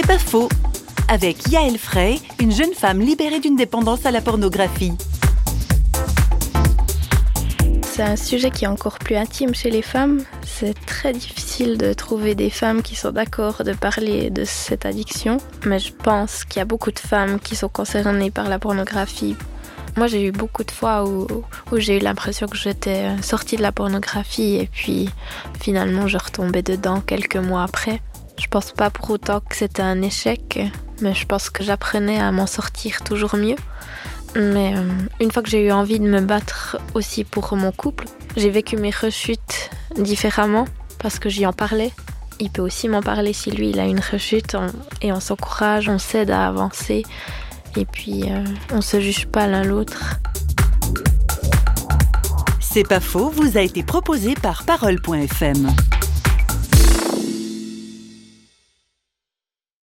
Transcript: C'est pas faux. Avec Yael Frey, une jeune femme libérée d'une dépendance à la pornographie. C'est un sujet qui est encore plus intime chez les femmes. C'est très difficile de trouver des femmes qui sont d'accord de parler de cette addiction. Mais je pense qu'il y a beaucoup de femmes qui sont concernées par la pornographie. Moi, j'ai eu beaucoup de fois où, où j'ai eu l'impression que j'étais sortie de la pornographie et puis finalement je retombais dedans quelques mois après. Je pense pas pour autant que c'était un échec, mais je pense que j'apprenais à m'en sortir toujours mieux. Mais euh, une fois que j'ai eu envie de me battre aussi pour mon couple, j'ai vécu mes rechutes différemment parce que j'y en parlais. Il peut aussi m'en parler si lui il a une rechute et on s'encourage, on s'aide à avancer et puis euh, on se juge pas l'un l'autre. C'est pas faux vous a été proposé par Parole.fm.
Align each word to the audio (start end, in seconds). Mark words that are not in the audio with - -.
C'est 0.00 0.06
pas 0.06 0.18
faux. 0.18 0.48
Avec 1.08 1.50
Yael 1.50 1.76
Frey, 1.76 2.20
une 2.38 2.52
jeune 2.52 2.72
femme 2.72 3.00
libérée 3.00 3.40
d'une 3.40 3.56
dépendance 3.56 4.06
à 4.06 4.12
la 4.12 4.20
pornographie. 4.20 4.92
C'est 7.82 8.04
un 8.04 8.14
sujet 8.14 8.52
qui 8.52 8.64
est 8.64 8.68
encore 8.68 9.00
plus 9.00 9.16
intime 9.16 9.56
chez 9.56 9.70
les 9.70 9.82
femmes. 9.82 10.22
C'est 10.46 10.74
très 10.86 11.12
difficile 11.12 11.78
de 11.78 11.92
trouver 11.94 12.36
des 12.36 12.48
femmes 12.48 12.82
qui 12.82 12.94
sont 12.94 13.10
d'accord 13.10 13.64
de 13.64 13.72
parler 13.72 14.30
de 14.30 14.44
cette 14.44 14.86
addiction. 14.86 15.38
Mais 15.66 15.80
je 15.80 15.92
pense 15.92 16.44
qu'il 16.44 16.60
y 16.60 16.62
a 16.62 16.64
beaucoup 16.64 16.92
de 16.92 17.00
femmes 17.00 17.40
qui 17.40 17.56
sont 17.56 17.68
concernées 17.68 18.30
par 18.30 18.48
la 18.48 18.60
pornographie. 18.60 19.34
Moi, 19.96 20.06
j'ai 20.06 20.24
eu 20.24 20.30
beaucoup 20.30 20.62
de 20.62 20.70
fois 20.70 21.08
où, 21.08 21.26
où 21.72 21.76
j'ai 21.78 21.96
eu 21.96 22.00
l'impression 22.00 22.46
que 22.46 22.56
j'étais 22.56 23.20
sortie 23.20 23.56
de 23.56 23.62
la 23.62 23.72
pornographie 23.72 24.58
et 24.58 24.68
puis 24.70 25.10
finalement 25.60 26.06
je 26.06 26.18
retombais 26.18 26.62
dedans 26.62 27.00
quelques 27.00 27.34
mois 27.34 27.64
après. 27.64 28.00
Je 28.38 28.46
pense 28.46 28.72
pas 28.72 28.90
pour 28.90 29.10
autant 29.10 29.40
que 29.40 29.56
c'était 29.56 29.82
un 29.82 30.00
échec, 30.00 30.60
mais 31.00 31.14
je 31.14 31.26
pense 31.26 31.50
que 31.50 31.64
j'apprenais 31.64 32.20
à 32.20 32.30
m'en 32.32 32.46
sortir 32.46 33.02
toujours 33.02 33.36
mieux. 33.36 33.56
Mais 34.36 34.74
euh, 34.76 34.82
une 35.20 35.30
fois 35.30 35.42
que 35.42 35.50
j'ai 35.50 35.66
eu 35.66 35.72
envie 35.72 35.98
de 35.98 36.08
me 36.08 36.20
battre 36.20 36.78
aussi 36.94 37.24
pour 37.24 37.54
mon 37.56 37.72
couple, 37.72 38.04
j'ai 38.36 38.50
vécu 38.50 38.76
mes 38.76 38.90
rechutes 38.90 39.70
différemment 39.96 40.66
parce 40.98 41.18
que 41.18 41.28
j'y 41.28 41.46
en 41.46 41.52
parlais. 41.52 41.92
Il 42.40 42.50
peut 42.50 42.62
aussi 42.62 42.88
m'en 42.88 43.02
parler 43.02 43.32
si 43.32 43.50
lui 43.50 43.70
il 43.70 43.80
a 43.80 43.86
une 43.86 44.00
rechute 44.00 44.56
et 45.02 45.12
on 45.12 45.20
s'encourage, 45.20 45.88
on 45.88 45.98
s'aide 45.98 46.30
à 46.30 46.46
avancer 46.46 47.04
et 47.76 47.84
puis 47.84 48.24
euh, 48.30 48.44
on 48.72 48.80
se 48.80 49.00
juge 49.00 49.26
pas 49.26 49.46
l'un 49.48 49.64
l'autre. 49.64 50.20
C'est 52.60 52.86
pas 52.86 53.00
faux 53.00 53.30
vous 53.30 53.58
a 53.58 53.62
été 53.62 53.82
proposé 53.82 54.34
par 54.34 54.62
Parole.fm. 54.62 55.68